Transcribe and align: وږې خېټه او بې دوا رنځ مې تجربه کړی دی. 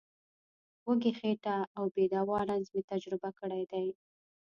وږې 0.87 1.11
خېټه 1.19 1.55
او 1.77 1.83
بې 1.93 2.05
دوا 2.13 2.39
رنځ 2.49 2.65
مې 2.73 2.81
تجربه 2.91 3.29
کړی 3.39 3.63
دی. 3.71 3.87